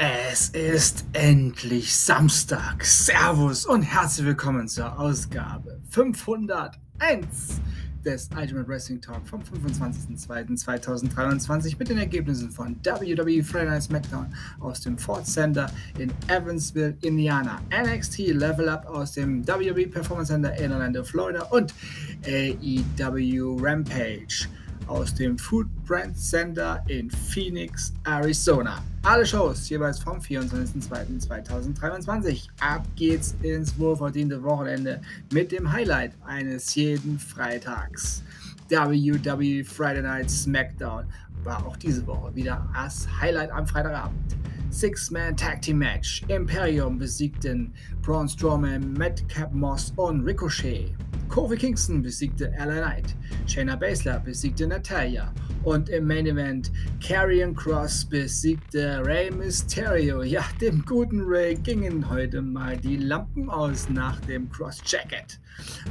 Es 0.00 0.50
ist 0.50 1.04
endlich 1.12 1.96
Samstag. 1.96 2.84
Servus 2.84 3.66
und 3.66 3.82
herzlich 3.82 4.28
willkommen 4.28 4.68
zur 4.68 4.96
Ausgabe 4.96 5.80
501 5.90 7.60
des 8.04 8.30
Ultimate 8.32 8.68
Wrestling 8.68 9.00
Talk 9.00 9.26
vom 9.26 9.40
25.02.2023 9.40 11.74
mit 11.80 11.88
den 11.88 11.98
Ergebnissen 11.98 12.52
von 12.52 12.76
WWE 12.84 13.42
Friday 13.42 13.70
Night 13.70 13.82
SmackDown 13.82 14.32
aus 14.60 14.82
dem 14.82 14.96
Ford 14.96 15.26
Center 15.26 15.68
in 15.98 16.12
Evansville, 16.28 16.96
Indiana, 17.02 17.58
NXT 17.76 18.18
Level 18.28 18.68
Up 18.68 18.86
aus 18.86 19.14
dem 19.14 19.44
WWE 19.48 19.88
Performance 19.88 20.32
Center 20.32 20.56
in 20.58 20.70
Orlando, 20.70 21.02
Florida 21.02 21.42
und 21.50 21.74
AEW 22.24 23.56
Rampage 23.60 24.46
aus 24.86 25.12
dem 25.14 25.36
Footprint 25.38 26.16
Center 26.16 26.82
in 26.88 27.10
Phoenix, 27.10 27.92
Arizona. 28.04 28.82
Alle 29.02 29.26
Shows 29.26 29.68
jeweils 29.68 29.98
vom 29.98 30.18
24.02.2023. 30.18 32.48
Ab 32.60 32.86
geht's 32.96 33.34
ins 33.42 33.78
wohlverdiente 33.78 34.42
Wochenende 34.42 35.00
mit 35.32 35.52
dem 35.52 35.72
Highlight 35.72 36.12
eines 36.24 36.74
jeden 36.74 37.18
Freitags. 37.18 38.22
WWE 38.68 39.64
Friday 39.64 40.02
Night 40.02 40.30
SmackDown 40.30 41.06
war 41.44 41.64
auch 41.66 41.76
diese 41.76 42.06
Woche 42.06 42.34
wieder 42.34 42.66
das 42.74 43.06
Highlight 43.20 43.50
am 43.50 43.66
Freitagabend. 43.66 44.36
Six-Man 44.70 45.36
Tag 45.36 45.62
Team 45.62 45.78
Match. 45.78 46.22
Imperium 46.28 46.98
besiegten 46.98 47.72
Braun 48.02 48.28
Strowman, 48.28 48.92
Madcap 48.92 49.52
Moss 49.54 49.92
und 49.96 50.24
Ricochet. 50.24 50.94
Kofi 51.28 51.56
Kingston 51.56 52.02
besiegte 52.02 52.52
Ella 52.56 52.80
Knight. 52.80 53.14
Shayna 53.46 53.76
Baszler 53.76 54.18
besiegte 54.20 54.66
Natalia. 54.66 55.32
Und 55.62 55.88
im 55.90 56.06
Main 56.06 56.26
Event 56.26 56.70
Karrion 57.06 57.54
Cross 57.54 58.06
besiegte 58.06 59.04
Rey 59.04 59.30
Mysterio. 59.30 60.22
Ja, 60.22 60.44
dem 60.60 60.84
guten 60.86 61.22
Ray 61.24 61.54
gingen 61.54 62.08
heute 62.08 62.40
mal 62.40 62.76
die 62.76 62.96
Lampen 62.96 63.50
aus 63.50 63.88
nach 63.88 64.18
dem 64.22 64.50
Cross 64.50 64.80
Jacket. 64.86 65.38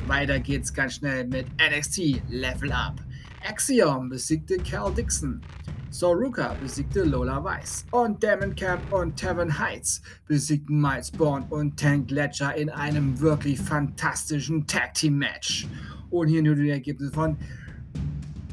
Weiter 0.08 0.40
geht's 0.40 0.74
ganz 0.74 0.96
schnell 0.96 1.28
mit 1.28 1.46
NXT 1.58 2.22
Level 2.30 2.72
Up. 2.72 3.00
Axiom 3.48 4.10
besiegte 4.10 4.58
Cal 4.58 4.94
Dixon. 4.94 5.42
Soruka 5.90 6.54
besiegte 6.62 7.04
Lola 7.04 7.44
Weiss 7.44 7.86
und 7.92 8.22
Damon 8.22 8.54
Camp 8.56 8.92
und 8.92 9.16
Tevin 9.16 9.58
Heights 9.58 10.02
besiegten 10.28 10.82
Miles 10.82 11.10
Bond 11.10 11.50
und 11.52 11.80
Tank 11.80 12.12
Ledger 12.12 12.54
in 12.56 12.70
einem 12.70 13.20
wirklich 13.20 13.60
fantastischen 13.60 14.68
Tag 14.68 14.94
Team 14.94 15.18
Match. 15.18 15.68
Und 16.10 16.28
hier 16.28 16.44
nur 16.44 16.56
die 16.56 16.70
Ergebnisse 16.70 17.12
von 17.12 17.38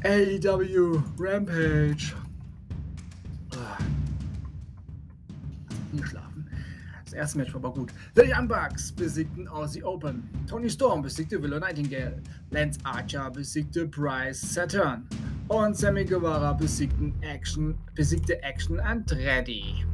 AEW 0.03 1.01
Rampage. 1.19 2.13
Ah. 3.51 3.77
Geschlafen. 5.93 6.49
Das 7.03 7.13
erste 7.13 7.37
Match 7.37 7.53
war 7.53 7.63
aber 7.63 7.73
gut. 7.73 7.91
The 8.15 8.23
Young 8.25 8.47
Bucks 8.47 8.91
besiegten 8.91 9.47
Aussie 9.47 9.83
Open. 9.83 10.29
Tony 10.47 10.69
Storm 10.69 11.01
besiegte 11.01 11.41
Willow 11.41 11.59
Nightingale. 11.59 12.21
Lance 12.49 12.79
Archer 12.83 13.29
besiegte 13.29 13.85
Bryce 13.85 14.41
Saturn 14.41 15.07
und 15.47 15.77
Sammy 15.77 16.05
Guevara 16.05 16.53
besiegten 16.53 17.13
Action, 17.21 17.75
besiegte 17.93 18.41
Action 18.41 18.79
Andretti. 18.79 19.85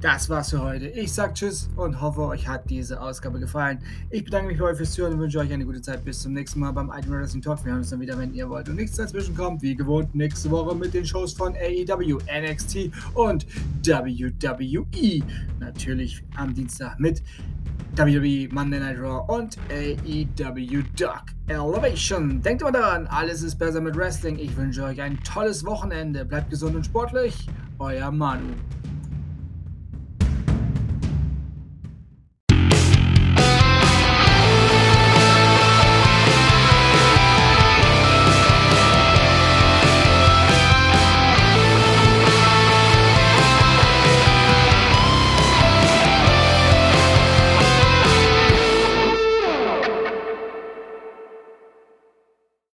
Das 0.00 0.28
war's 0.28 0.50
für 0.50 0.62
heute. 0.62 0.86
Ich 0.86 1.12
sag 1.12 1.34
Tschüss 1.34 1.68
und 1.74 2.00
hoffe, 2.00 2.20
euch 2.20 2.46
hat 2.46 2.70
diese 2.70 3.00
Ausgabe 3.00 3.40
gefallen. 3.40 3.80
Ich 4.10 4.24
bedanke 4.24 4.46
mich 4.46 4.58
bei 4.58 4.66
euch 4.66 4.76
fürs 4.76 4.92
Zuhören 4.92 5.14
und 5.14 5.18
wünsche 5.18 5.40
euch 5.40 5.52
eine 5.52 5.64
gute 5.64 5.82
Zeit. 5.82 6.04
Bis 6.04 6.22
zum 6.22 6.34
nächsten 6.34 6.60
Mal 6.60 6.70
beim 6.70 6.88
Ultimate 6.88 7.22
Wrestling 7.22 7.42
Talk. 7.42 7.64
Wir 7.64 7.72
hören 7.72 7.80
uns 7.80 7.90
dann 7.90 8.00
wieder, 8.00 8.16
wenn 8.16 8.32
ihr 8.32 8.48
wollt. 8.48 8.68
Und 8.68 8.76
nichts 8.76 8.96
dazwischen 8.96 9.34
kommt, 9.34 9.60
wie 9.62 9.74
gewohnt, 9.74 10.14
nächste 10.14 10.52
Woche 10.52 10.76
mit 10.76 10.94
den 10.94 11.04
Shows 11.04 11.32
von 11.32 11.54
AEW, 11.56 12.18
NXT 12.30 12.92
und 13.14 13.44
WWE. 13.84 15.24
Natürlich 15.58 16.22
am 16.36 16.54
Dienstag 16.54 17.00
mit 17.00 17.20
WWE 17.98 18.48
Monday 18.52 18.78
Night 18.78 18.96
Raw 19.00 19.24
und 19.26 19.58
AEW 19.70 20.84
Dark 20.96 21.34
Elevation. 21.48 22.40
Denkt 22.40 22.62
immer 22.62 22.70
daran, 22.70 23.08
alles 23.08 23.42
ist 23.42 23.56
besser 23.56 23.80
mit 23.80 23.96
Wrestling. 23.96 24.38
Ich 24.38 24.56
wünsche 24.56 24.84
euch 24.84 25.00
ein 25.02 25.18
tolles 25.24 25.64
Wochenende. 25.66 26.24
Bleibt 26.24 26.48
gesund 26.50 26.76
und 26.76 26.86
sportlich. 26.86 27.48
Euer 27.80 28.12
Manu. 28.12 28.54